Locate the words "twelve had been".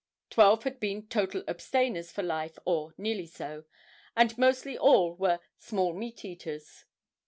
0.31-1.05